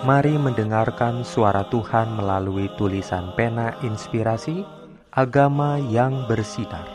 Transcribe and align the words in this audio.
Mari 0.00 0.40
mendengarkan 0.40 1.28
suara 1.28 1.68
Tuhan 1.68 2.16
melalui 2.16 2.72
tulisan 2.80 3.36
pena 3.36 3.76
inspirasi 3.84 4.64
Agama 5.12 5.76
yang 5.76 6.24
bersinar. 6.24 6.88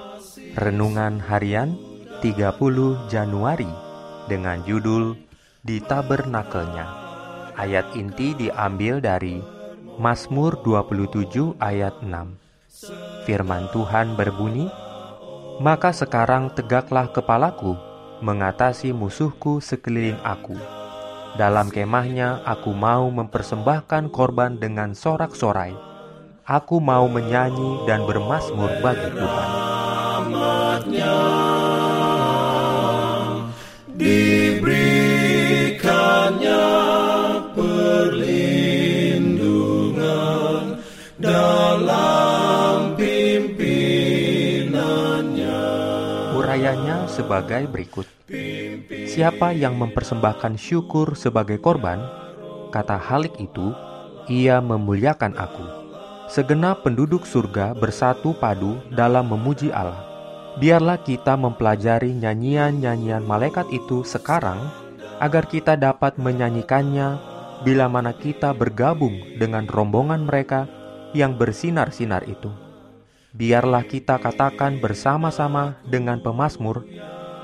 Renungan 0.57 1.21
harian 1.21 1.77
30 2.25 2.49
Januari 3.05 3.69
dengan 4.25 4.57
judul 4.65 5.13
Di 5.61 5.85
Tabernakelnya. 5.85 6.87
Ayat 7.53 7.93
inti 7.93 8.33
diambil 8.33 8.97
dari 8.97 9.37
Mazmur 10.01 10.57
27 10.65 11.61
ayat 11.61 12.01
6. 12.01 12.09
Firman 13.29 13.69
Tuhan 13.69 14.17
berbunyi, 14.17 14.65
Maka 15.61 15.93
sekarang 15.93 16.49
tegaklah 16.57 17.13
kepalaku 17.13 17.77
mengatasi 18.25 18.97
musuhku 18.97 19.61
sekeliling 19.61 20.17
aku 20.25 20.84
dalam 21.35 21.67
kemahnya 21.67 22.39
aku 22.47 22.71
mau 22.71 23.11
mempersembahkan 23.11 24.07
korban 24.07 24.55
dengan 24.55 24.95
sorak-sorai. 24.95 25.75
Aku 26.47 26.79
mau 26.79 27.11
menyanyi 27.11 27.83
dan 27.83 28.07
bermasmur 28.07 28.71
bagi 28.79 29.09
Tuhan. 29.11 29.74
Sebagai 47.15 47.71
berikut. 47.71 48.03
Siapa 49.07 49.55
yang 49.55 49.79
mempersembahkan 49.79 50.59
syukur 50.59 51.15
sebagai 51.15 51.63
korban, 51.63 52.03
kata 52.75 52.99
Halik 52.99 53.39
itu, 53.39 53.71
ia 54.27 54.59
memuliakan 54.59 55.39
aku. 55.39 55.63
Segenap 56.27 56.83
penduduk 56.83 57.23
surga 57.23 57.71
bersatu 57.71 58.35
padu 58.35 58.81
dalam 58.91 59.31
memuji 59.31 59.71
Allah. 59.71 60.03
Biarlah 60.59 60.99
kita 60.99 61.39
mempelajari 61.39 62.11
nyanyian-nyanyian 62.11 63.23
malaikat 63.23 63.69
itu 63.71 64.03
sekarang, 64.03 64.59
agar 65.23 65.47
kita 65.47 65.79
dapat 65.79 66.19
menyanyikannya 66.19 67.15
bila 67.63 67.87
mana 67.87 68.11
kita 68.11 68.51
bergabung 68.51 69.15
dengan 69.39 69.63
rombongan 69.69 70.27
mereka 70.27 70.67
yang 71.15 71.39
bersinar-sinar 71.39 72.27
itu. 72.27 72.64
Biarlah 73.35 73.83
kita 73.83 74.15
katakan 74.15 74.79
bersama-sama 74.79 75.75
dengan 75.83 76.23
pemazmur 76.23 76.87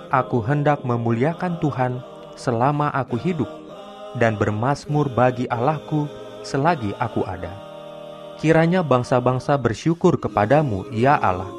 aku 0.07 0.39
hendak 0.39 0.87
memuliakan 0.87 1.59
Tuhan 1.59 1.99
selama 2.39 2.87
aku 2.95 3.19
hidup 3.19 3.47
dan 4.15 4.39
bermasmur 4.39 5.11
bagi 5.11 5.51
Allahku 5.51 6.07
selagi 6.47 6.95
aku 6.95 7.27
ada. 7.27 7.51
Kiranya 8.39 8.87
bangsa-bangsa 8.87 9.59
bersyukur 9.59 10.15
kepadamu, 10.15 10.87
ya 10.95 11.19
Allah. 11.19 11.51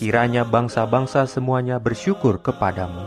Kiranya 0.00 0.48
bangsa-bangsa 0.48 1.28
semuanya 1.28 1.76
bersyukur 1.76 2.40
kepadamu. 2.40 3.04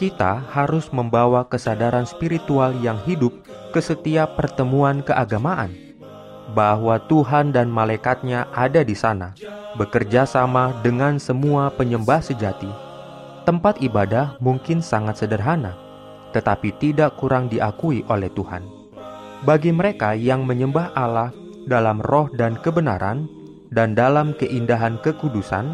Kita 0.00 0.40
harus 0.48 0.88
membawa 0.96 1.44
kesadaran 1.44 2.08
spiritual 2.08 2.72
yang 2.80 2.96
hidup 3.04 3.36
ke 3.70 3.84
setiap 3.84 4.34
pertemuan 4.34 5.04
keagamaan, 5.04 5.70
bahwa 6.52 6.98
Tuhan 7.06 7.54
dan 7.54 7.70
malaikatnya 7.70 8.50
ada 8.54 8.82
di 8.82 8.94
sana, 8.94 9.34
bekerja 9.78 10.26
sama 10.26 10.74
dengan 10.82 11.18
semua 11.18 11.70
penyembah 11.70 12.20
sejati 12.20 12.90
Tempat 13.40 13.80
ibadah 13.80 14.36
mungkin 14.38 14.84
sangat 14.84 15.24
sederhana, 15.24 15.72
tetapi 16.36 16.76
tidak 16.76 17.16
kurang 17.16 17.48
diakui 17.48 18.04
oleh 18.12 18.28
Tuhan. 18.36 18.60
Bagi 19.48 19.72
mereka 19.72 20.12
yang 20.12 20.44
menyembah 20.44 20.92
Allah 20.92 21.32
dalam 21.64 22.04
roh 22.04 22.28
dan 22.36 22.60
kebenaran, 22.60 23.24
dan 23.72 23.96
dalam 23.96 24.36
keindahan 24.36 25.00
kekudusan, 25.00 25.72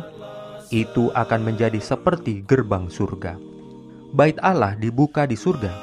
itu 0.70 1.10
akan 1.18 1.42
menjadi 1.42 1.82
seperti 1.82 2.46
gerbang 2.46 2.86
surga. 2.86 3.34
Bait 4.14 4.38
Allah 4.46 4.78
dibuka 4.78 5.26
di 5.26 5.34
surga, 5.34 5.74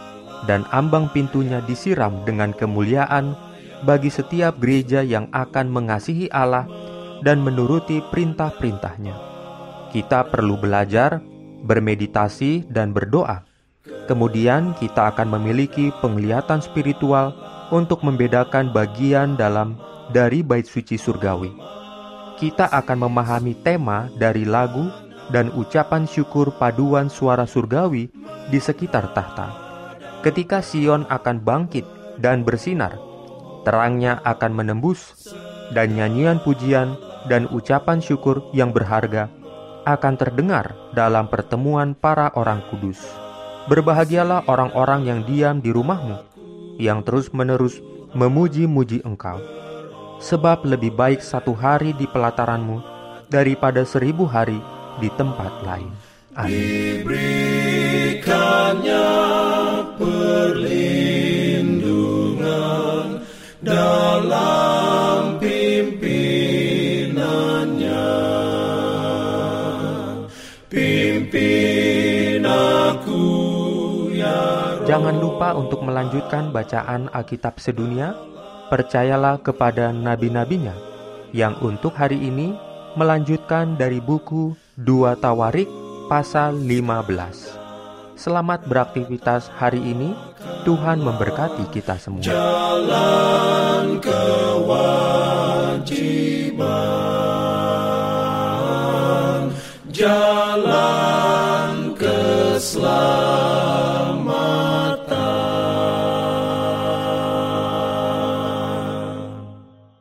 dan 0.47 0.63
ambang 0.71 1.11
pintunya 1.11 1.59
disiram 1.67 2.23
dengan 2.23 2.55
kemuliaan 2.55 3.35
bagi 3.83 4.09
setiap 4.09 4.57
gereja 4.59 5.03
yang 5.03 5.27
akan 5.31 5.69
mengasihi 5.69 6.31
Allah 6.31 6.67
dan 7.21 7.43
menuruti 7.43 7.99
perintah-perintahnya. 8.11 9.15
Kita 9.93 10.27
perlu 10.27 10.57
belajar 10.57 11.21
bermeditasi, 11.63 12.67
dan 12.67 12.91
berdoa. 12.91 13.47
Kemudian 14.05 14.75
kita 14.77 15.15
akan 15.15 15.39
memiliki 15.39 15.95
penglihatan 16.03 16.59
spiritual 16.59 17.31
untuk 17.71 18.03
membedakan 18.03 18.75
bagian 18.75 19.39
dalam 19.39 19.79
dari 20.11 20.43
bait 20.43 20.67
suci 20.67 20.99
surgawi. 20.99 21.51
Kita 22.35 22.67
akan 22.67 23.07
memahami 23.07 23.55
tema 23.63 24.11
dari 24.19 24.43
lagu 24.43 24.91
dan 25.31 25.47
ucapan 25.55 26.03
syukur 26.03 26.51
paduan 26.59 27.07
suara 27.07 27.47
surgawi 27.47 28.11
di 28.51 28.59
sekitar 28.59 29.15
tahta. 29.15 29.55
Ketika 30.19 30.59
Sion 30.59 31.07
akan 31.07 31.39
bangkit 31.39 31.87
dan 32.19 32.43
bersinar, 32.43 32.99
terangnya 33.63 34.19
akan 34.23 34.51
menembus, 34.53 35.31
dan 35.71 35.95
nyanyian 35.95 36.39
pujian 36.43 36.99
dan 37.27 37.47
ucapan 37.49 38.03
syukur 38.03 38.43
yang 38.51 38.75
berharga 38.75 39.31
akan 39.83 40.15
terdengar 40.15 40.75
dalam 40.95 41.27
pertemuan 41.27 41.91
para 41.95 42.31
orang 42.35 42.63
kudus. 42.71 43.03
Berbahagialah 43.67 44.47
orang-orang 44.47 45.07
yang 45.07 45.19
diam 45.23 45.59
di 45.63 45.71
rumahmu, 45.71 46.19
yang 46.79 47.03
terus-menerus 47.03 47.79
memuji-muji 48.11 49.03
engkau. 49.07 49.39
Sebab 50.23 50.63
lebih 50.63 50.95
baik 50.95 51.19
satu 51.19 51.51
hari 51.51 51.91
di 51.95 52.07
pelataranmu 52.07 52.79
daripada 53.27 53.83
seribu 53.83 54.23
hari 54.23 54.59
di 54.99 55.11
tempat 55.15 55.51
lain. 55.67 55.91
Amin. 56.35 57.03
Jangan 74.93 75.17
lupa 75.17 75.57
untuk 75.57 75.81
melanjutkan 75.81 76.53
bacaan 76.53 77.09
Alkitab 77.09 77.57
sedunia. 77.57 78.13
Percayalah 78.69 79.41
kepada 79.41 79.89
nabi-nabinya 79.89 80.77
yang 81.33 81.57
untuk 81.65 81.97
hari 81.97 82.21
ini 82.21 82.53
melanjutkan 82.93 83.73
dari 83.73 83.97
buku 83.97 84.53
2 84.77 85.17
Tawarik 85.17 85.65
pasal 86.05 86.61
15. 86.61 87.09
Selamat 88.13 88.69
beraktivitas 88.69 89.49
hari 89.57 89.81
ini. 89.81 90.13
Tuhan 90.61 91.01
memberkati 91.01 91.73
kita 91.73 91.97
semua. 91.97 92.21
Jalan 92.21 93.97
kewajiban, 93.97 95.09
jalan 99.89 101.97
keselamatan 101.97 103.42